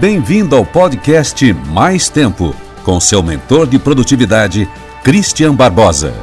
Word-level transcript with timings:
Bem-vindo 0.00 0.56
ao 0.56 0.64
podcast 0.64 1.52
Mais 1.52 2.08
Tempo, 2.08 2.56
com 2.82 2.98
seu 2.98 3.22
mentor 3.22 3.66
de 3.66 3.78
produtividade, 3.78 4.66
Christian 5.04 5.54
Barbosa. 5.54 6.14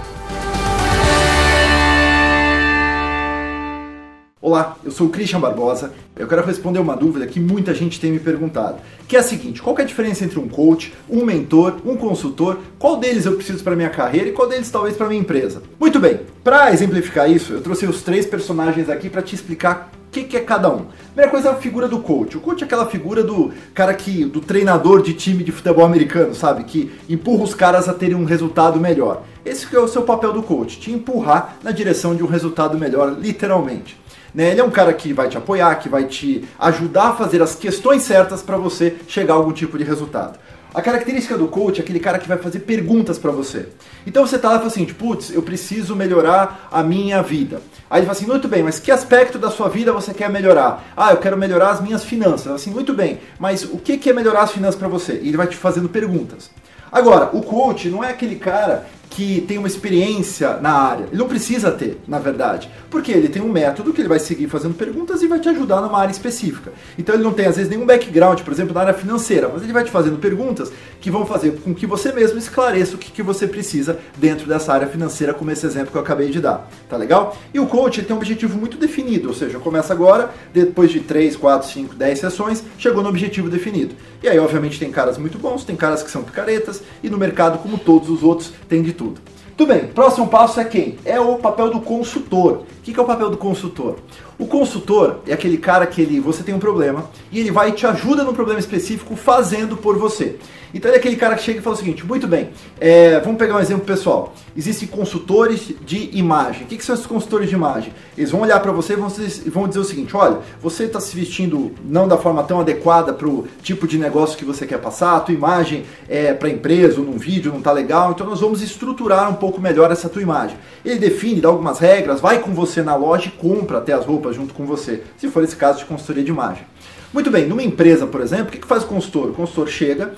Olá, 4.41 4.75
eu 4.83 4.89
sou 4.89 5.05
o 5.05 5.09
Christian 5.11 5.39
Barbosa. 5.39 5.93
Eu 6.15 6.27
quero 6.27 6.43
responder 6.43 6.79
uma 6.79 6.95
dúvida 6.95 7.27
que 7.27 7.39
muita 7.39 7.71
gente 7.75 7.99
tem 7.99 8.11
me 8.11 8.19
perguntado, 8.19 8.77
que 9.07 9.15
é 9.15 9.19
a 9.19 9.23
seguinte: 9.23 9.61
qual 9.61 9.77
é 9.77 9.83
a 9.83 9.85
diferença 9.85 10.25
entre 10.25 10.39
um 10.39 10.47
coach, 10.47 10.91
um 11.07 11.23
mentor, 11.23 11.75
um 11.85 11.95
consultor? 11.95 12.57
Qual 12.79 12.97
deles 12.97 13.27
eu 13.27 13.35
preciso 13.35 13.63
para 13.63 13.75
minha 13.75 13.91
carreira 13.91 14.29
e 14.29 14.31
qual 14.31 14.49
deles 14.49 14.71
talvez 14.71 14.97
para 14.97 15.07
minha 15.07 15.21
empresa? 15.21 15.61
Muito 15.79 15.99
bem. 15.99 16.21
Para 16.43 16.73
exemplificar 16.73 17.29
isso, 17.29 17.53
eu 17.53 17.61
trouxe 17.61 17.85
os 17.85 18.01
três 18.01 18.25
personagens 18.25 18.89
aqui 18.89 19.07
para 19.07 19.21
te 19.21 19.35
explicar 19.35 19.91
que, 20.17 20.23
que, 20.23 20.37
é 20.37 20.41
cada 20.41 20.69
um. 20.69 20.85
Primeira 21.07 21.31
coisa 21.31 21.49
é 21.49 21.51
a 21.51 21.55
figura 21.55 21.87
do 21.87 21.99
coach. 21.99 22.37
O 22.37 22.41
coach 22.41 22.61
é 22.61 22.65
aquela 22.65 22.85
figura 22.85 23.23
do 23.23 23.51
cara 23.73 23.93
que, 23.93 24.25
do 24.25 24.39
treinador 24.39 25.01
de 25.01 25.13
time 25.13 25.43
de 25.43 25.51
futebol 25.51 25.85
americano, 25.85 26.33
sabe? 26.33 26.63
Que 26.63 26.91
empurra 27.09 27.43
os 27.43 27.53
caras 27.53 27.87
a 27.87 27.93
terem 27.93 28.15
um 28.15 28.25
resultado 28.25 28.79
melhor. 28.79 29.23
Esse 29.45 29.73
é 29.75 29.79
o 29.79 29.87
seu 29.87 30.03
papel 30.03 30.33
do 30.33 30.43
coach, 30.43 30.79
te 30.79 30.91
empurrar 30.91 31.57
na 31.63 31.71
direção 31.71 32.15
de 32.15 32.23
um 32.23 32.27
resultado 32.27 32.77
melhor, 32.77 33.15
literalmente. 33.17 33.97
Né? 34.33 34.51
Ele 34.51 34.61
é 34.61 34.63
um 34.63 34.69
cara 34.69 34.93
que 34.93 35.13
vai 35.13 35.29
te 35.29 35.37
apoiar, 35.37 35.75
que 35.75 35.89
vai 35.89 36.05
te 36.05 36.47
ajudar 36.59 37.09
a 37.09 37.15
fazer 37.15 37.41
as 37.41 37.55
questões 37.55 38.03
certas 38.03 38.41
para 38.41 38.57
você 38.57 38.95
chegar 39.07 39.33
a 39.33 39.37
algum 39.37 39.51
tipo 39.51 39.77
de 39.77 39.83
resultado. 39.83 40.37
A 40.73 40.81
característica 40.81 41.37
do 41.37 41.47
coach 41.47 41.79
é 41.79 41.83
aquele 41.83 41.99
cara 41.99 42.19
que 42.19 42.27
vai 42.27 42.37
fazer 42.37 42.59
perguntas 42.59 43.17
para 43.17 43.31
você. 43.31 43.69
Então 44.05 44.25
você 44.25 44.37
tá 44.37 44.49
lá 44.49 44.55
e 44.55 44.57
fala 44.57 44.69
assim, 44.69 44.85
putz, 44.85 45.31
eu 45.31 45.41
preciso 45.41 45.95
melhorar 45.95 46.67
a 46.71 46.83
minha 46.83 47.21
vida. 47.21 47.61
Aí 47.89 47.99
ele 47.99 48.05
fala 48.05 48.17
assim, 48.17 48.27
muito 48.27 48.47
bem, 48.47 48.63
mas 48.63 48.79
que 48.79 48.91
aspecto 48.91 49.39
da 49.39 49.49
sua 49.49 49.69
vida 49.69 49.93
você 49.93 50.13
quer 50.13 50.29
melhorar? 50.29 50.91
Ah, 50.95 51.11
eu 51.11 51.17
quero 51.17 51.37
melhorar 51.37 51.69
as 51.69 51.81
minhas 51.81 52.03
finanças. 52.03 52.51
Assim, 52.51 52.69
muito 52.69 52.93
bem, 52.93 53.19
mas 53.39 53.63
o 53.63 53.77
que 53.77 54.09
é 54.09 54.13
melhorar 54.13 54.41
as 54.41 54.51
finanças 54.51 54.75
para 54.75 54.87
você? 54.87 55.19
E 55.23 55.29
ele 55.29 55.37
vai 55.37 55.47
te 55.47 55.55
fazendo 55.55 55.89
perguntas. 55.89 56.49
Agora, 56.91 57.29
o 57.33 57.41
coach 57.41 57.89
não 57.89 58.03
é 58.03 58.11
aquele 58.11 58.35
cara 58.35 58.85
que 59.09 59.41
tem 59.47 59.57
uma 59.57 59.67
experiência 59.67 60.57
na 60.57 60.71
área. 60.71 61.05
Ele 61.05 61.17
não 61.17 61.27
precisa 61.27 61.71
ter, 61.71 61.99
na 62.07 62.19
verdade. 62.19 62.69
Porque 62.89 63.11
ele 63.11 63.29
tem 63.29 63.41
um 63.41 63.51
método 63.51 63.93
que 63.93 64.01
ele 64.01 64.07
vai 64.07 64.19
seguir 64.19 64.47
fazendo 64.47 64.73
perguntas 64.73 65.21
e 65.21 65.27
vai 65.27 65.39
te 65.39 65.49
ajudar 65.49 65.81
numa 65.81 65.99
área 65.99 66.11
específica. 66.11 66.71
Então 66.97 67.15
ele 67.15 67.23
não 67.23 67.33
tem, 67.33 67.45
às 67.45 67.55
vezes, 67.55 67.69
nenhum 67.69 67.85
background, 67.85 68.41
por 68.41 68.53
exemplo, 68.53 68.73
na 68.73 68.81
área 68.81 68.93
financeira, 68.93 69.49
mas 69.51 69.63
ele 69.63 69.73
vai 69.73 69.83
te 69.83 69.91
fazendo 69.91 70.17
perguntas 70.17 70.71
que 71.01 71.09
vão 71.09 71.25
fazer 71.25 71.51
com 71.63 71.73
que 71.73 71.85
você 71.85 72.11
mesmo 72.11 72.37
esclareça 72.37 72.95
o 72.95 72.97
que, 72.97 73.11
que 73.11 73.23
você 73.23 73.47
precisa 73.47 73.99
dentro 74.17 74.47
dessa 74.47 74.73
área 74.73 74.87
financeira, 74.87 75.33
como 75.33 75.51
esse 75.51 75.65
exemplo 75.65 75.91
que 75.91 75.97
eu 75.97 76.01
acabei 76.01 76.29
de 76.29 76.39
dar. 76.39 76.69
Tá 76.89 76.97
legal? 76.97 77.37
E 77.53 77.59
o 77.59 77.67
coach 77.67 77.99
ele 77.99 78.07
tem 78.07 78.15
um 78.15 78.19
objetivo 78.19 78.57
muito 78.57 78.77
definido, 78.77 79.29
ou 79.29 79.33
seja, 79.33 79.59
começa 79.59 79.93
agora, 79.93 80.31
depois 80.53 80.91
de 80.91 80.99
3, 80.99 81.35
4, 81.35 81.69
5, 81.69 81.95
10 81.95 82.19
sessões, 82.19 82.63
chegou 82.77 83.03
no 83.03 83.09
objetivo 83.09 83.49
definido. 83.49 83.95
E 84.21 84.27
aí, 84.27 84.39
obviamente, 84.39 84.79
tem 84.79 84.91
caras 84.91 85.17
muito 85.17 85.37
bons, 85.37 85.63
tem 85.63 85.75
caras 85.75 86.01
que 86.01 86.09
são 86.09 86.23
picaretas, 86.23 86.81
e 87.03 87.09
no 87.09 87.17
mercado, 87.17 87.59
como 87.59 87.77
todos 87.77 88.09
os 88.09 88.23
outros, 88.23 88.51
tem 88.67 88.81
de 88.81 88.93
tudo 88.97 89.37
tudo. 89.57 89.73
Bem, 89.73 89.87
próximo 89.87 90.27
passo 90.27 90.59
é 90.59 90.63
quem? 90.63 90.99
É 91.03 91.19
o 91.19 91.37
papel 91.37 91.71
do 91.71 91.81
consultor. 91.81 92.63
O 92.87 92.93
que 92.93 92.97
é 92.97 93.03
o 93.03 93.05
papel 93.05 93.29
do 93.29 93.35
consultor? 93.35 93.97
O 94.39 94.47
consultor 94.47 95.19
é 95.27 95.33
aquele 95.33 95.57
cara 95.57 95.85
que 95.85 96.01
ele, 96.01 96.21
você 96.21 96.41
tem 96.41 96.55
um 96.55 96.59
problema 96.59 97.09
e 97.29 97.37
ele 97.37 97.51
vai 97.51 97.67
e 97.67 97.71
te 97.73 97.85
ajuda 97.85 98.23
no 98.23 98.33
problema 98.33 98.61
específico 98.61 99.13
fazendo 99.17 99.75
por 99.75 99.97
você. 99.97 100.37
Então 100.73 100.89
ele 100.89 100.97
é 100.97 100.99
aquele 100.99 101.15
cara 101.15 101.35
que 101.35 101.43
chega 101.43 101.59
e 101.59 101.61
fala 101.61 101.75
o 101.75 101.79
seguinte: 101.79 102.05
muito 102.05 102.27
bem, 102.27 102.49
é, 102.79 103.19
vamos 103.21 103.37
pegar 103.37 103.55
um 103.55 103.59
exemplo 103.59 103.85
pessoal. 103.85 104.33
Existem 104.55 104.87
consultores 104.87 105.71
de 105.85 106.09
imagem. 106.13 106.63
O 106.63 106.65
que, 106.65 106.77
que 106.77 106.85
são 106.85 106.93
esses 106.93 107.07
consultores 107.07 107.49
de 107.49 107.55
imagem? 107.55 107.93
Eles 108.17 108.31
vão 108.31 108.41
olhar 108.41 108.59
para 108.59 108.71
você 108.71 108.93
e 108.93 109.49
vão 109.49 109.67
dizer 109.67 109.79
o 109.79 109.83
seguinte: 109.83 110.15
olha, 110.15 110.39
você 110.61 110.83
está 110.83 110.99
se 110.99 111.15
vestindo 111.15 111.71
não 111.85 112.07
da 112.07 112.17
forma 112.17 112.43
tão 112.43 112.59
adequada 112.59 113.13
para 113.13 113.27
o 113.27 113.47
tipo 113.61 113.87
de 113.87 113.97
negócio 113.97 114.37
que 114.37 114.45
você 114.45 114.65
quer 114.65 114.79
passar, 114.79 115.15
a 115.15 115.19
tua 115.21 115.33
imagem 115.33 115.85
é 116.09 116.33
para 116.33 116.49
empresa 116.49 116.99
ou 116.99 117.05
num 117.05 117.17
vídeo 117.17 117.51
não 117.51 117.59
está 117.59 117.71
legal, 117.71 118.11
então 118.11 118.27
nós 118.27 118.41
vamos 118.41 118.61
estruturar 118.61 119.31
um 119.31 119.35
pouco 119.35 119.61
melhor 119.61 119.91
essa 119.91 120.09
tua 120.09 120.21
imagem. 120.21 120.57
Ele 120.83 120.99
define, 120.99 121.41
dá 121.41 121.49
algumas 121.49 121.79
regras, 121.79 122.19
vai 122.19 122.39
com 122.39 122.53
você 122.53 122.76
na 122.83 122.95
loja 122.95 123.27
e 123.27 123.31
compra 123.31 123.77
até 123.77 123.93
as 123.93 124.05
roupas 124.05 124.35
junto 124.35 124.53
com 124.53 124.65
você, 124.65 125.03
se 125.17 125.29
for 125.29 125.43
esse 125.43 125.55
caso 125.55 125.79
de 125.79 125.85
consultoria 125.85 126.23
de 126.23 126.31
imagem. 126.31 126.65
Muito 127.13 127.31
bem, 127.31 127.47
numa 127.47 127.63
empresa, 127.63 128.05
por 128.05 128.21
exemplo, 128.21 128.47
o 128.47 128.59
que 128.59 128.67
faz 128.67 128.83
o 128.83 128.87
consultor? 128.87 129.29
O 129.29 129.33
consultor 129.33 129.69
chega, 129.69 130.13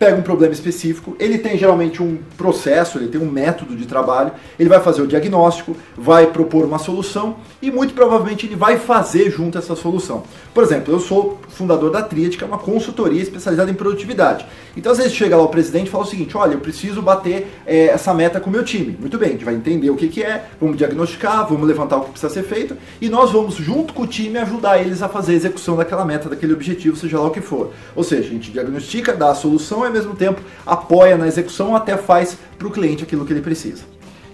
pega 0.00 0.16
um 0.16 0.22
problema 0.22 0.54
específico, 0.54 1.14
ele 1.20 1.36
tem 1.36 1.58
geralmente 1.58 2.02
um 2.02 2.16
processo, 2.38 2.96
ele 2.96 3.08
tem 3.08 3.20
um 3.20 3.30
método 3.30 3.76
de 3.76 3.84
trabalho, 3.84 4.32
ele 4.58 4.66
vai 4.66 4.80
fazer 4.80 5.02
o 5.02 5.06
diagnóstico, 5.06 5.76
vai 5.94 6.28
propor 6.28 6.64
uma 6.64 6.78
solução 6.78 7.36
e 7.60 7.70
muito 7.70 7.92
provavelmente 7.92 8.46
ele 8.46 8.56
vai 8.56 8.78
fazer 8.78 9.30
junto 9.30 9.58
essa 9.58 9.76
solução. 9.76 10.22
Por 10.54 10.64
exemplo, 10.64 10.94
eu 10.94 11.00
sou 11.00 11.38
fundador 11.50 11.90
da 11.90 12.00
Triad, 12.02 12.34
que 12.34 12.42
é 12.42 12.46
uma 12.46 12.56
consultoria 12.56 13.20
especializada 13.20 13.70
em 13.70 13.74
produtividade. 13.74 14.46
Então 14.74 14.90
às 14.90 14.96
vezes 14.96 15.12
chega 15.12 15.36
lá 15.36 15.42
o 15.42 15.48
presidente 15.48 15.88
e 15.88 15.90
fala 15.90 16.04
o 16.04 16.06
seguinte, 16.06 16.34
olha, 16.34 16.54
eu 16.54 16.60
preciso 16.60 17.02
bater 17.02 17.60
é, 17.66 17.88
essa 17.88 18.14
meta 18.14 18.40
com 18.40 18.48
o 18.48 18.52
meu 18.52 18.64
time. 18.64 18.96
Muito 18.98 19.18
bem, 19.18 19.28
a 19.28 19.32
gente 19.32 19.44
vai 19.44 19.54
entender 19.54 19.90
o 19.90 19.96
que, 19.96 20.08
que 20.08 20.22
é, 20.22 20.46
vamos 20.58 20.78
diagnosticar, 20.78 21.46
vamos 21.46 21.68
levantar 21.68 21.98
o 21.98 22.04
que 22.04 22.12
precisa 22.12 22.32
ser 22.32 22.44
feito 22.44 22.74
e 23.02 23.10
nós 23.10 23.32
vamos 23.32 23.56
junto 23.56 23.92
com 23.92 24.04
o 24.04 24.06
time 24.06 24.38
ajudar 24.38 24.78
eles 24.78 25.02
a 25.02 25.10
fazer 25.10 25.32
a 25.32 25.34
execução 25.34 25.76
daquela 25.76 26.06
meta, 26.06 26.26
daquele 26.26 26.54
objetivo, 26.54 26.96
seja 26.96 27.18
lá 27.18 27.26
o 27.26 27.30
que 27.30 27.42
for. 27.42 27.74
Ou 27.94 28.02
seja, 28.02 28.28
a 28.28 28.30
gente 28.30 28.50
diagnostica, 28.50 29.12
dá 29.12 29.32
a 29.32 29.34
solução 29.34 29.89
ao 29.90 29.94
mesmo 29.94 30.14
tempo 30.14 30.40
apoia 30.64 31.16
na 31.16 31.26
execução, 31.26 31.76
até 31.76 31.96
faz 31.96 32.38
para 32.58 32.66
o 32.66 32.70
cliente 32.70 33.02
aquilo 33.02 33.24
que 33.26 33.32
ele 33.32 33.42
precisa. 33.42 33.82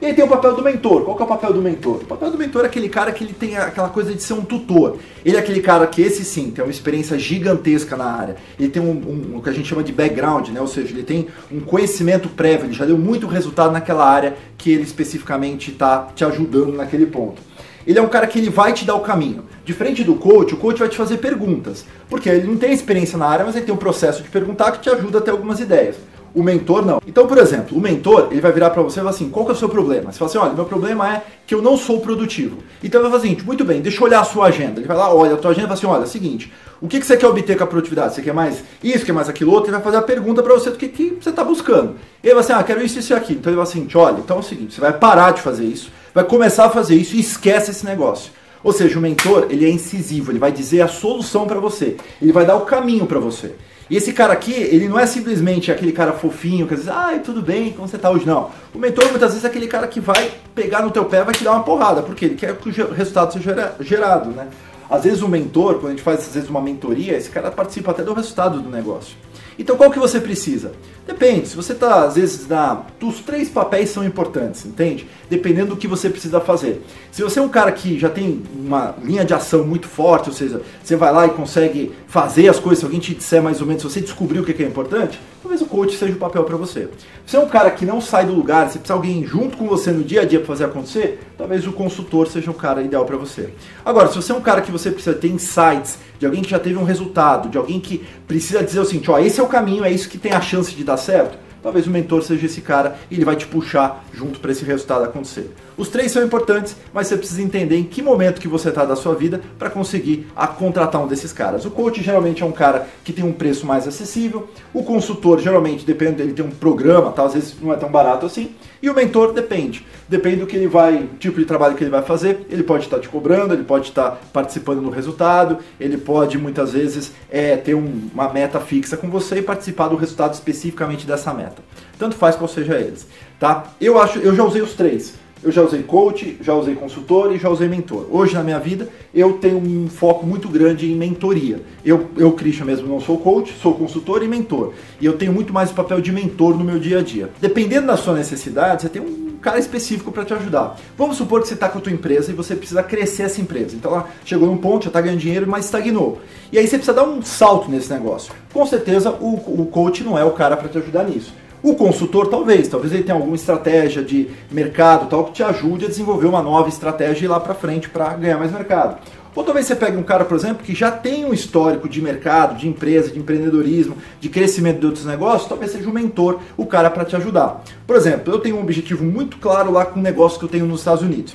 E 0.00 0.04
aí 0.04 0.12
tem 0.12 0.24
o 0.24 0.28
papel 0.28 0.54
do 0.54 0.62
mentor. 0.62 1.04
Qual 1.04 1.16
que 1.16 1.22
é 1.22 1.24
o 1.24 1.28
papel 1.28 1.54
do 1.54 1.62
mentor? 1.62 1.96
O 2.02 2.04
papel 2.04 2.30
do 2.30 2.36
mentor 2.36 2.64
é 2.64 2.66
aquele 2.66 2.88
cara 2.88 3.12
que 3.12 3.24
ele 3.24 3.32
tem 3.32 3.56
aquela 3.56 3.88
coisa 3.88 4.12
de 4.12 4.22
ser 4.22 4.34
um 4.34 4.42
tutor. 4.42 4.98
Ele 5.24 5.36
é 5.36 5.40
aquele 5.40 5.60
cara 5.60 5.86
que 5.86 6.02
esse 6.02 6.22
sim 6.22 6.50
tem 6.50 6.62
uma 6.62 6.70
experiência 6.70 7.18
gigantesca 7.18 7.96
na 7.96 8.04
área. 8.04 8.36
Ele 8.60 8.68
tem 8.68 8.82
um, 8.82 8.90
um, 8.90 9.36
o 9.38 9.42
que 9.42 9.48
a 9.48 9.52
gente 9.52 9.66
chama 9.66 9.82
de 9.82 9.92
background, 9.92 10.50
né? 10.50 10.60
Ou 10.60 10.66
seja, 10.66 10.92
ele 10.92 11.02
tem 11.02 11.28
um 11.50 11.60
conhecimento 11.60 12.28
prévio, 12.28 12.66
ele 12.66 12.74
já 12.74 12.84
deu 12.84 12.98
muito 12.98 13.26
resultado 13.26 13.72
naquela 13.72 14.06
área 14.06 14.36
que 14.58 14.70
ele 14.70 14.82
especificamente 14.82 15.70
está 15.70 16.08
te 16.14 16.24
ajudando 16.26 16.72
naquele 16.72 17.06
ponto. 17.06 17.40
Ele 17.86 17.98
é 17.98 18.02
um 18.02 18.08
cara 18.08 18.26
que 18.26 18.38
ele 18.38 18.50
vai 18.50 18.72
te 18.72 18.84
dar 18.84 18.94
o 18.94 19.00
caminho. 19.00 19.44
Diferente 19.64 20.02
do 20.02 20.16
coach, 20.16 20.54
o 20.54 20.56
coach 20.56 20.78
vai 20.78 20.88
te 20.88 20.96
fazer 20.96 21.18
perguntas. 21.18 21.84
Porque 22.08 22.28
ele 22.28 22.46
não 22.46 22.56
tem 22.56 22.72
experiência 22.72 23.16
na 23.16 23.26
área, 23.26 23.44
mas 23.44 23.54
ele 23.54 23.64
tem 23.64 23.74
um 23.74 23.78
processo 23.78 24.22
de 24.22 24.28
perguntar 24.28 24.72
que 24.72 24.80
te 24.80 24.90
ajuda 24.90 25.18
a 25.18 25.20
ter 25.20 25.30
algumas 25.30 25.60
ideias. 25.60 25.96
O 26.36 26.42
mentor 26.42 26.84
não. 26.84 27.00
Então, 27.06 27.26
por 27.26 27.38
exemplo, 27.38 27.78
o 27.78 27.80
mentor, 27.80 28.28
ele 28.30 28.42
vai 28.42 28.52
virar 28.52 28.68
para 28.68 28.82
você 28.82 28.98
e 28.98 29.00
falar 29.00 29.08
assim: 29.08 29.30
qual 29.30 29.46
que 29.46 29.52
é 29.52 29.54
o 29.54 29.56
seu 29.56 29.70
problema? 29.70 30.12
Você 30.12 30.18
fala 30.18 30.30
assim: 30.30 30.38
olha, 30.38 30.52
meu 30.52 30.66
problema 30.66 31.10
é 31.10 31.22
que 31.46 31.54
eu 31.54 31.62
não 31.62 31.78
sou 31.78 31.98
produtivo. 32.00 32.58
Então 32.84 33.00
ele 33.00 33.08
vai 33.08 33.18
o 33.18 33.22
seguinte: 33.22 33.42
muito 33.42 33.64
bem, 33.64 33.80
deixa 33.80 33.98
eu 33.98 34.04
olhar 34.04 34.20
a 34.20 34.24
sua 34.24 34.48
agenda. 34.48 34.78
Ele 34.78 34.86
vai 34.86 34.98
lá, 34.98 35.14
olha 35.14 35.32
a 35.32 35.36
tua 35.38 35.52
agenda 35.52 35.64
e 35.64 35.68
fala 35.68 35.78
assim: 35.78 35.86
olha, 35.86 36.02
é 36.02 36.04
o 36.04 36.06
seguinte, 36.06 36.52
o 36.78 36.86
que, 36.86 37.00
que 37.00 37.06
você 37.06 37.16
quer 37.16 37.26
obter 37.26 37.56
com 37.56 37.64
a 37.64 37.66
produtividade? 37.66 38.14
Você 38.14 38.20
quer 38.20 38.34
mais 38.34 38.62
isso, 38.84 39.06
quer 39.06 39.14
mais 39.14 39.30
aquilo 39.30 39.50
outro? 39.50 39.70
Ele 39.70 39.76
vai 39.76 39.82
fazer 39.82 39.96
a 39.96 40.02
pergunta 40.02 40.42
para 40.42 40.52
você 40.52 40.68
do 40.70 40.76
que, 40.76 40.88
que 40.88 41.16
você 41.18 41.30
está 41.30 41.42
buscando. 41.42 41.94
E 42.22 42.26
ele 42.26 42.34
vai 42.34 42.44
assim: 42.44 42.52
ah, 42.52 42.62
quero 42.62 42.84
isso, 42.84 42.98
isso 42.98 43.14
e 43.14 43.16
aquilo. 43.16 43.38
Então 43.38 43.50
ele 43.50 43.56
vai 43.56 43.66
assim: 43.66 43.88
olha, 43.94 44.18
então 44.18 44.36
é 44.36 44.40
o 44.40 44.42
seguinte, 44.42 44.74
você 44.74 44.80
vai 44.82 44.92
parar 44.92 45.30
de 45.30 45.40
fazer 45.40 45.64
isso, 45.64 45.90
vai 46.16 46.24
começar 46.24 46.64
a 46.64 46.70
fazer 46.70 46.94
isso 46.94 47.14
e 47.14 47.20
esquece 47.20 47.72
esse 47.72 47.84
negócio. 47.84 48.32
Ou 48.64 48.72
seja, 48.72 48.98
o 48.98 49.02
mentor, 49.02 49.48
ele 49.50 49.66
é 49.66 49.68
incisivo, 49.68 50.32
ele 50.32 50.38
vai 50.38 50.50
dizer 50.50 50.80
a 50.80 50.88
solução 50.88 51.46
para 51.46 51.60
você, 51.60 51.98
ele 52.22 52.32
vai 52.32 52.46
dar 52.46 52.56
o 52.56 52.62
caminho 52.62 53.04
para 53.04 53.18
você. 53.18 53.54
E 53.90 53.98
esse 53.98 54.14
cara 54.14 54.32
aqui, 54.32 54.54
ele 54.54 54.88
não 54.88 54.98
é 54.98 55.04
simplesmente 55.04 55.70
aquele 55.70 55.92
cara 55.92 56.14
fofinho 56.14 56.66
que 56.66 56.74
diz, 56.74 56.88
ai, 56.88 57.20
tudo 57.20 57.42
bem, 57.42 57.70
como 57.70 57.86
você 57.86 57.98
tá 57.98 58.08
hoje? 58.08 58.24
Não. 58.24 58.50
O 58.74 58.78
mentor 58.78 59.10
muitas 59.10 59.32
vezes 59.32 59.44
é 59.44 59.46
aquele 59.46 59.66
cara 59.66 59.86
que 59.86 60.00
vai 60.00 60.32
pegar 60.54 60.80
no 60.80 60.90
teu 60.90 61.04
pé 61.04 61.20
e 61.20 61.24
vai 61.24 61.34
te 61.34 61.44
dar 61.44 61.52
uma 61.52 61.62
porrada, 61.62 62.02
porque 62.02 62.24
ele 62.24 62.34
quer 62.34 62.56
que 62.56 62.70
o 62.80 62.92
resultado 62.94 63.34
seja 63.34 63.74
gerado, 63.80 64.30
né? 64.30 64.48
Às 64.88 65.04
vezes 65.04 65.20
o 65.20 65.28
mentor, 65.28 65.74
quando 65.74 65.88
a 65.88 65.90
gente 65.90 66.02
faz 66.02 66.20
às 66.20 66.32
vezes 66.32 66.48
uma 66.48 66.62
mentoria, 66.62 67.14
esse 67.14 67.28
cara 67.28 67.50
participa 67.50 67.90
até 67.90 68.02
do 68.02 68.14
resultado 68.14 68.58
do 68.58 68.70
negócio. 68.70 69.18
Então 69.58 69.76
qual 69.76 69.90
que 69.90 69.98
você 69.98 70.18
precisa? 70.18 70.72
Depende, 71.06 71.46
se 71.46 71.54
você 71.54 71.72
está, 71.72 72.04
às 72.04 72.16
vezes, 72.16 72.48
na. 72.48 72.82
Os 73.00 73.20
três 73.20 73.48
papéis 73.48 73.90
são 73.90 74.04
importantes, 74.04 74.66
entende? 74.66 75.06
Dependendo 75.30 75.70
do 75.70 75.76
que 75.76 75.86
você 75.86 76.10
precisa 76.10 76.40
fazer. 76.40 76.82
Se 77.12 77.22
você 77.22 77.38
é 77.38 77.42
um 77.42 77.48
cara 77.48 77.70
que 77.70 77.96
já 77.96 78.08
tem 78.08 78.42
uma 78.52 78.96
linha 79.00 79.24
de 79.24 79.32
ação 79.32 79.64
muito 79.64 79.86
forte, 79.86 80.28
ou 80.28 80.34
seja, 80.34 80.60
você 80.82 80.96
vai 80.96 81.12
lá 81.12 81.26
e 81.26 81.30
consegue 81.30 81.92
fazer 82.08 82.48
as 82.48 82.58
coisas, 82.58 82.80
se 82.80 82.84
alguém 82.84 82.98
te 82.98 83.14
disser 83.14 83.40
mais 83.40 83.60
ou 83.60 83.66
menos, 83.66 83.82
se 83.82 83.88
você 83.88 84.00
descobrir 84.00 84.40
o 84.40 84.44
que 84.44 84.60
é 84.60 84.66
importante, 84.66 85.20
talvez 85.40 85.62
o 85.62 85.66
coach 85.66 85.96
seja 85.96 86.12
o 86.12 86.16
papel 86.16 86.42
para 86.42 86.56
você. 86.56 86.88
Se 87.24 87.32
você 87.32 87.36
é 87.36 87.40
um 87.40 87.48
cara 87.48 87.70
que 87.70 87.86
não 87.86 88.00
sai 88.00 88.26
do 88.26 88.32
lugar, 88.32 88.68
se 88.68 88.78
precisa 88.78 88.94
alguém 88.94 89.24
junto 89.24 89.56
com 89.56 89.66
você 89.66 89.92
no 89.92 90.02
dia 90.02 90.22
a 90.22 90.24
dia 90.24 90.40
para 90.40 90.48
fazer 90.48 90.64
acontecer, 90.64 91.20
talvez 91.38 91.64
o 91.66 91.72
consultor 91.72 92.26
seja 92.26 92.50
o 92.50 92.54
cara 92.54 92.82
ideal 92.82 93.04
para 93.04 93.16
você. 93.16 93.50
Agora, 93.84 94.08
se 94.08 94.16
você 94.16 94.32
é 94.32 94.34
um 94.34 94.40
cara 94.40 94.60
que 94.60 94.72
você 94.72 94.90
precisa 94.90 95.14
ter 95.14 95.28
insights, 95.28 95.98
de 96.18 96.26
alguém 96.26 96.42
que 96.42 96.50
já 96.50 96.58
teve 96.58 96.76
um 96.76 96.84
resultado, 96.84 97.48
de 97.48 97.58
alguém 97.58 97.78
que 97.78 98.04
precisa 98.26 98.62
dizer 98.62 98.80
o 98.80 98.84
seguinte, 98.84 99.10
ó, 99.10 99.18
esse 99.18 99.38
é 99.38 99.42
o 99.42 99.46
caminho, 99.48 99.84
é 99.84 99.90
isso 99.90 100.08
que 100.08 100.18
tem 100.18 100.32
a 100.32 100.40
chance 100.40 100.74
de 100.74 100.82
dar 100.82 100.95
certo, 100.96 101.38
talvez 101.66 101.84
o 101.88 101.90
mentor 101.90 102.22
seja 102.22 102.46
esse 102.46 102.60
cara 102.60 102.96
e 103.10 103.16
ele 103.16 103.24
vai 103.24 103.34
te 103.34 103.44
puxar 103.44 104.04
junto 104.14 104.38
para 104.38 104.52
esse 104.52 104.64
resultado 104.64 105.04
acontecer. 105.04 105.50
Os 105.76 105.88
três 105.88 106.12
são 106.12 106.22
importantes, 106.22 106.76
mas 106.94 107.08
você 107.08 107.16
precisa 107.16 107.42
entender 107.42 107.76
em 107.76 107.82
que 107.82 108.00
momento 108.00 108.40
que 108.40 108.46
você 108.46 108.68
está 108.68 108.84
da 108.84 108.94
sua 108.94 109.16
vida 109.16 109.40
para 109.58 109.68
conseguir 109.68 110.28
a 110.36 110.46
contratar 110.46 111.02
um 111.02 111.08
desses 111.08 111.32
caras. 111.32 111.64
O 111.64 111.70
coach 111.72 112.00
geralmente 112.00 112.40
é 112.40 112.46
um 112.46 112.52
cara 112.52 112.86
que 113.02 113.12
tem 113.12 113.24
um 113.24 113.32
preço 113.32 113.66
mais 113.66 113.86
acessível, 113.88 114.48
o 114.72 114.84
consultor 114.84 115.40
geralmente 115.40 115.84
depende 115.84 116.12
dele 116.12 116.32
ter 116.32 116.42
um 116.42 116.50
programa, 116.50 117.10
tá? 117.10 117.24
às 117.24 117.34
vezes 117.34 117.56
não 117.60 117.72
é 117.72 117.76
tão 117.76 117.90
barato 117.90 118.24
assim, 118.24 118.54
e 118.80 118.88
o 118.88 118.94
mentor 118.94 119.32
depende. 119.32 119.84
Depende 120.08 120.36
do 120.36 120.46
que 120.46 120.56
ele 120.56 120.68
vai, 120.68 121.08
tipo 121.18 121.38
de 121.40 121.44
trabalho 121.44 121.74
que 121.74 121.82
ele 121.82 121.90
vai 121.90 122.02
fazer, 122.02 122.46
ele 122.48 122.62
pode 122.62 122.84
estar 122.84 123.00
te 123.00 123.08
cobrando, 123.08 123.52
ele 123.52 123.64
pode 123.64 123.88
estar 123.88 124.20
participando 124.32 124.80
do 124.80 124.90
resultado, 124.90 125.58
ele 125.80 125.98
pode 125.98 126.38
muitas 126.38 126.72
vezes 126.72 127.12
é, 127.28 127.56
ter 127.56 127.74
um, 127.74 128.08
uma 128.14 128.32
meta 128.32 128.60
fixa 128.60 128.96
com 128.96 129.10
você 129.10 129.38
e 129.38 129.42
participar 129.42 129.88
do 129.88 129.96
resultado 129.96 130.32
especificamente 130.32 131.06
dessa 131.06 131.34
meta. 131.34 131.55
Tanto 131.98 132.16
faz 132.16 132.36
qual 132.36 132.48
seja 132.48 132.74
eles, 132.74 133.06
tá? 133.38 133.72
Eu 133.80 134.00
acho, 134.00 134.18
eu 134.18 134.34
já 134.34 134.44
usei 134.44 134.62
os 134.62 134.74
três. 134.74 135.14
Eu 135.42 135.52
já 135.52 135.62
usei 135.62 135.82
coach, 135.82 136.38
já 136.40 136.54
usei 136.54 136.74
consultor 136.74 137.32
e 137.32 137.38
já 137.38 137.48
usei 137.48 137.68
mentor. 137.68 138.06
Hoje 138.10 138.34
na 138.34 138.42
minha 138.42 138.58
vida 138.58 138.88
eu 139.14 139.34
tenho 139.34 139.58
um 139.58 139.86
foco 139.86 140.26
muito 140.26 140.48
grande 140.48 140.90
em 140.90 140.96
mentoria. 140.96 141.60
Eu, 141.84 142.08
eu 142.16 142.32
Christian 142.32 142.64
mesmo, 142.64 142.88
não 142.88 143.00
sou 143.00 143.18
coach, 143.18 143.54
sou 143.60 143.74
consultor 143.74 144.22
e 144.22 144.28
mentor. 144.28 144.72
E 145.00 145.04
eu 145.04 145.16
tenho 145.16 145.32
muito 145.32 145.52
mais 145.52 145.70
o 145.70 145.74
papel 145.74 146.00
de 146.00 146.10
mentor 146.10 146.56
no 146.56 146.64
meu 146.64 146.78
dia 146.78 146.98
a 147.00 147.02
dia. 147.02 147.30
Dependendo 147.40 147.86
da 147.86 147.96
sua 147.96 148.14
necessidade, 148.14 148.82
você 148.82 148.88
tem 148.88 149.02
um 149.02 149.36
cara 149.40 149.58
específico 149.58 150.10
para 150.10 150.24
te 150.24 150.34
ajudar. 150.34 150.78
Vamos 150.96 151.16
supor 151.16 151.42
que 151.42 151.48
você 151.48 151.54
está 151.54 151.68
com 151.68 151.78
a 151.78 151.80
tua 151.80 151.92
empresa 151.92 152.32
e 152.32 152.34
você 152.34 152.56
precisa 152.56 152.82
crescer 152.82 153.24
essa 153.24 153.40
empresa. 153.40 153.76
Então 153.76 153.92
ela 153.92 154.08
chegou 154.24 154.48
num 154.48 154.56
ponto, 154.56 154.84
já 154.84 154.88
está 154.88 155.00
ganhando 155.00 155.20
dinheiro, 155.20 155.46
mas 155.46 155.66
estagnou. 155.66 156.18
E 156.50 156.58
aí 156.58 156.66
você 156.66 156.78
precisa 156.78 156.96
dar 156.96 157.04
um 157.04 157.22
salto 157.22 157.70
nesse 157.70 157.92
negócio. 157.92 158.32
Com 158.52 158.64
certeza 158.66 159.10
o, 159.12 159.34
o 159.34 159.66
coach 159.66 160.02
não 160.02 160.18
é 160.18 160.24
o 160.24 160.32
cara 160.32 160.56
para 160.56 160.68
te 160.68 160.78
ajudar 160.78 161.04
nisso. 161.04 161.32
O 161.66 161.74
consultor, 161.74 162.28
talvez, 162.28 162.68
talvez 162.68 162.92
ele 162.92 163.02
tenha 163.02 163.18
alguma 163.18 163.34
estratégia 163.34 164.00
de 164.00 164.28
mercado 164.52 165.08
tal 165.08 165.24
que 165.24 165.32
te 165.32 165.42
ajude 165.42 165.84
a 165.84 165.88
desenvolver 165.88 166.28
uma 166.28 166.40
nova 166.40 166.68
estratégia 166.68 167.22
e 167.22 167.24
ir 167.24 167.28
lá 167.28 167.40
para 167.40 167.54
frente 167.54 167.90
para 167.90 168.14
ganhar 168.14 168.38
mais 168.38 168.52
mercado. 168.52 168.98
Ou 169.34 169.42
talvez 169.42 169.66
você 169.66 169.74
pegue 169.74 169.96
um 169.96 170.02
cara, 170.04 170.24
por 170.24 170.36
exemplo, 170.36 170.64
que 170.64 170.76
já 170.76 170.92
tem 170.92 171.24
um 171.24 171.34
histórico 171.34 171.88
de 171.88 172.00
mercado, 172.00 172.56
de 172.56 172.68
empresa, 172.68 173.10
de 173.10 173.18
empreendedorismo, 173.18 173.96
de 174.20 174.28
crescimento 174.28 174.78
de 174.78 174.86
outros 174.86 175.04
negócios, 175.04 175.48
talvez 175.48 175.72
seja 175.72 175.88
o 175.88 175.90
um 175.90 175.92
mentor, 175.92 176.38
o 176.56 176.64
cara 176.64 176.88
para 176.88 177.04
te 177.04 177.16
ajudar. 177.16 177.64
Por 177.84 177.96
exemplo, 177.96 178.32
eu 178.32 178.38
tenho 178.38 178.54
um 178.54 178.60
objetivo 178.60 179.02
muito 179.02 179.38
claro 179.38 179.72
lá 179.72 179.84
com 179.84 179.98
um 179.98 180.02
negócio 180.04 180.38
que 180.38 180.44
eu 180.44 180.48
tenho 180.48 180.66
nos 180.66 180.78
Estados 180.78 181.02
Unidos. 181.02 181.34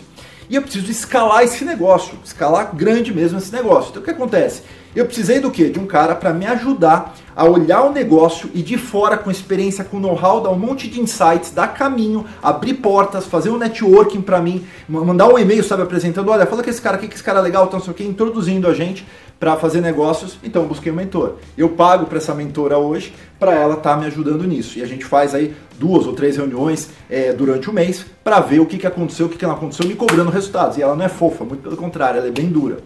E 0.51 0.55
eu 0.57 0.61
preciso 0.61 0.91
escalar 0.91 1.45
esse 1.45 1.63
negócio, 1.63 2.13
escalar 2.25 2.75
grande 2.75 3.13
mesmo 3.13 3.37
esse 3.37 3.53
negócio. 3.53 3.91
Então 3.91 4.01
o 4.01 4.03
que 4.03 4.11
acontece? 4.11 4.63
Eu 4.93 5.05
precisei 5.05 5.39
do 5.39 5.49
quê? 5.49 5.69
De 5.69 5.79
um 5.79 5.85
cara 5.87 6.13
para 6.13 6.33
me 6.33 6.45
ajudar 6.45 7.15
a 7.33 7.45
olhar 7.45 7.83
o 7.83 7.93
negócio 7.93 8.49
e 8.53 8.61
de 8.61 8.77
fora, 8.77 9.17
com 9.17 9.31
experiência, 9.31 9.85
com 9.85 9.97
know-how, 9.97 10.41
dar 10.41 10.49
um 10.49 10.59
monte 10.59 10.89
de 10.89 10.99
insights, 10.99 11.51
dar 11.51 11.69
caminho, 11.69 12.25
abrir 12.43 12.73
portas, 12.73 13.25
fazer 13.25 13.49
um 13.49 13.57
networking 13.57 14.19
para 14.19 14.41
mim, 14.41 14.65
mandar 14.89 15.29
um 15.29 15.39
e-mail, 15.39 15.63
sabe, 15.63 15.83
apresentando, 15.83 16.29
olha, 16.29 16.45
fala 16.45 16.61
com 16.61 16.69
esse 16.69 16.81
cara 16.81 16.97
aqui, 16.97 17.07
que 17.07 17.15
esse 17.15 17.23
cara 17.23 17.39
é 17.39 17.41
legal, 17.41 17.67
então, 17.67 17.79
sei 17.79 17.91
o 17.91 17.93
que, 17.93 18.03
introduzindo 18.03 18.67
a 18.67 18.73
gente 18.73 19.07
para 19.39 19.55
fazer 19.55 19.79
negócios, 19.79 20.37
então 20.43 20.63
eu 20.63 20.67
busquei 20.67 20.91
um 20.91 20.95
mentor. 20.95 21.37
Eu 21.57 21.69
pago 21.69 22.05
para 22.05 22.17
essa 22.17 22.35
mentora 22.35 22.77
hoje 22.77 23.13
para 23.39 23.55
ela 23.55 23.75
estar 23.75 23.93
tá 23.93 23.97
me 23.97 24.05
ajudando 24.05 24.43
nisso. 24.43 24.77
E 24.77 24.83
a 24.83 24.85
gente 24.85 25.03
faz 25.03 25.33
aí 25.33 25.55
duas 25.81 26.05
ou 26.05 26.13
três 26.13 26.37
reuniões 26.37 26.89
é, 27.09 27.33
durante 27.33 27.67
o 27.67 27.73
mês 27.73 28.05
para 28.23 28.39
ver 28.39 28.59
o 28.59 28.65
que, 28.67 28.77
que 28.77 28.85
aconteceu, 28.85 29.25
o 29.25 29.29
que, 29.29 29.37
que 29.37 29.45
não 29.45 29.55
aconteceu, 29.55 29.87
me 29.87 29.95
cobrando 29.95 30.29
resultados. 30.29 30.77
E 30.77 30.83
ela 30.83 30.95
não 30.95 31.03
é 31.03 31.09
fofa, 31.09 31.43
muito 31.43 31.63
pelo 31.63 31.75
contrário, 31.75 32.19
ela 32.19 32.27
é 32.27 32.31
bem 32.31 32.45
dura. 32.45 32.77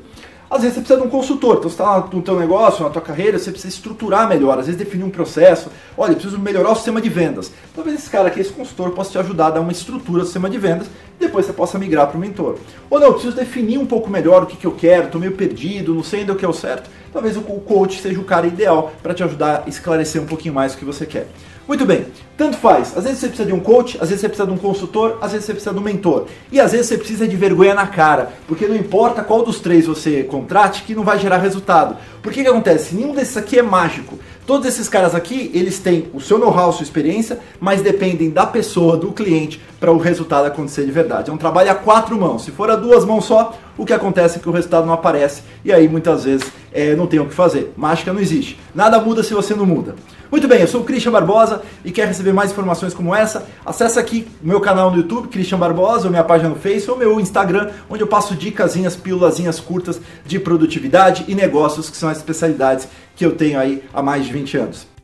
Às 0.49 0.61
vezes 0.61 0.75
você 0.75 0.81
precisa 0.81 1.01
de 1.01 1.07
um 1.07 1.09
consultor, 1.09 1.57
então 1.57 1.69
você 1.69 1.73
está 1.73 2.07
no 2.13 2.21
teu 2.21 2.39
negócio, 2.39 2.83
na 2.83 2.89
tua 2.89 3.01
carreira, 3.01 3.37
você 3.37 3.51
precisa 3.51 3.73
estruturar 3.73 4.29
melhor, 4.29 4.57
às 4.59 4.67
vezes 4.67 4.77
definir 4.77 5.03
um 5.03 5.09
processo. 5.09 5.69
Olha, 5.97 6.11
eu 6.11 6.15
preciso 6.15 6.39
melhorar 6.39 6.71
o 6.71 6.75
sistema 6.75 7.01
de 7.01 7.09
vendas. 7.09 7.51
Talvez 7.75 7.97
esse 7.99 8.09
cara 8.09 8.27
aqui, 8.27 8.39
esse 8.39 8.53
consultor, 8.53 8.91
possa 8.91 9.11
te 9.11 9.17
ajudar 9.17 9.47
a 9.47 9.51
dar 9.51 9.61
uma 9.61 9.71
estrutura 9.71 10.21
do 10.21 10.25
sistema 10.25 10.49
de 10.49 10.57
vendas 10.57 10.87
depois 11.19 11.45
você 11.45 11.53
possa 11.53 11.79
migrar 11.79 12.07
para 12.07 12.17
o 12.17 12.19
mentor. 12.19 12.57
Ou 12.89 12.99
não, 12.99 13.07
eu 13.07 13.13
preciso 13.13 13.35
definir 13.35 13.77
um 13.77 13.85
pouco 13.85 14.09
melhor 14.09 14.43
o 14.43 14.45
que, 14.45 14.57
que 14.57 14.67
eu 14.67 14.71
quero, 14.71 15.05
estou 15.05 15.19
meio 15.19 15.33
perdido, 15.33 15.93
não 15.93 16.03
sei 16.03 16.21
ainda 16.21 16.33
o 16.33 16.35
que 16.35 16.45
é 16.45 16.47
o 16.47 16.53
certo. 16.53 16.89
Talvez 17.11 17.37
o 17.37 17.41
coach 17.41 18.01
seja 18.01 18.19
o 18.19 18.23
cara 18.23 18.45
ideal 18.45 18.91
para 19.01 19.13
te 19.13 19.23
ajudar 19.23 19.63
a 19.65 19.69
esclarecer 19.69 20.21
um 20.21 20.25
pouquinho 20.25 20.53
mais 20.53 20.73
o 20.73 20.77
que 20.77 20.85
você 20.85 21.05
quer. 21.05 21.27
Muito 21.67 21.83
bem, 21.83 22.05
tanto 22.37 22.57
faz. 22.57 22.95
Às 22.95 23.05
vezes 23.05 23.19
você 23.19 23.27
precisa 23.27 23.47
de 23.47 23.53
um 23.53 23.59
coach, 23.59 23.97
às 23.99 24.09
vezes 24.09 24.21
você 24.21 24.29
precisa 24.29 24.47
de 24.47 24.53
um 24.53 24.57
consultor, 24.57 25.17
às 25.19 25.31
vezes 25.31 25.47
você 25.47 25.53
precisa 25.53 25.73
de 25.73 25.79
um 25.79 25.83
mentor. 25.83 26.27
E 26.51 26.59
às 26.59 26.73
vezes 26.73 26.85
você 26.85 26.97
precisa 26.97 27.27
de 27.27 27.35
vergonha 27.35 27.73
na 27.73 27.87
cara, 27.87 28.33
porque 28.47 28.67
não 28.67 28.75
importa 28.75 29.23
qual 29.23 29.41
dos 29.41 29.59
três 29.59 29.87
você 29.87 30.23
contrate, 30.23 30.83
que 30.83 30.93
não 30.93 31.03
vai 31.03 31.17
gerar 31.17 31.37
resultado. 31.37 31.97
Por 32.21 32.31
que 32.31 32.43
que 32.43 32.49
acontece? 32.49 32.93
Nenhum 32.93 33.15
desses 33.15 33.35
aqui 33.35 33.57
é 33.57 33.63
mágico. 33.63 34.19
Todos 34.45 34.67
esses 34.67 34.87
caras 34.87 35.15
aqui, 35.15 35.49
eles 35.55 35.79
têm 35.79 36.07
o 36.13 36.21
seu 36.21 36.37
know-how, 36.37 36.71
sua 36.71 36.83
experiência, 36.83 37.39
mas 37.59 37.81
dependem 37.81 38.29
da 38.29 38.45
pessoa, 38.45 38.95
do 38.95 39.11
cliente, 39.11 39.59
para 39.79 39.91
o 39.91 39.97
resultado 39.97 40.45
acontecer 40.45 40.85
de 40.85 40.91
verdade. 40.91 41.31
É 41.31 41.33
um 41.33 41.37
trabalho 41.37 41.71
a 41.71 41.75
quatro 41.75 42.15
mãos. 42.15 42.43
Se 42.43 42.51
for 42.51 42.69
a 42.69 42.75
duas 42.75 43.03
mãos 43.03 43.25
só, 43.25 43.57
o 43.77 43.85
que 43.85 43.93
acontece 43.93 44.37
é 44.37 44.41
que 44.41 44.49
o 44.49 44.51
resultado 44.51 44.85
não 44.85 44.93
aparece 44.93 45.43
e 45.63 45.71
aí 45.71 45.87
muitas 45.87 46.23
vezes 46.23 46.51
é, 46.71 46.95
não 46.95 47.07
tem 47.07 47.19
o 47.19 47.25
que 47.25 47.33
fazer. 47.33 47.73
Mágica 47.75 48.11
não 48.13 48.19
existe. 48.19 48.59
Nada 48.73 48.99
muda 48.99 49.23
se 49.23 49.33
você 49.33 49.53
não 49.53 49.65
muda. 49.65 49.95
Muito 50.31 50.47
bem, 50.47 50.61
eu 50.61 50.67
sou 50.67 50.81
o 50.81 50.83
Christian 50.83 51.11
Barbosa 51.11 51.61
e 51.83 51.91
quer 51.91 52.07
receber 52.07 52.33
mais 52.33 52.51
informações 52.51 52.93
como 52.93 53.13
essa? 53.15 53.47
Acesse 53.65 53.99
aqui 53.99 54.27
o 54.43 54.47
meu 54.47 54.59
canal 54.59 54.91
no 54.91 54.97
YouTube, 54.97 55.27
Christian 55.27 55.57
Barbosa, 55.57 56.05
ou 56.05 56.09
minha 56.09 56.23
página 56.23 56.49
no 56.49 56.55
Facebook, 56.55 56.91
ou 56.91 56.97
meu 56.97 57.19
Instagram, 57.19 57.69
onde 57.89 58.03
eu 58.03 58.07
passo 58.07 58.35
dicasinhas, 58.35 58.95
pílulazinhas 58.95 59.59
curtas 59.59 60.01
de 60.25 60.39
produtividade 60.39 61.25
e 61.27 61.35
negócios, 61.35 61.89
que 61.89 61.97
são 61.97 62.09
as 62.09 62.17
especialidades 62.17 62.87
que 63.15 63.25
eu 63.25 63.35
tenho 63.35 63.59
aí 63.59 63.83
há 63.93 64.01
mais 64.01 64.25
de 64.25 64.33
20 64.33 64.57
anos. 64.57 64.94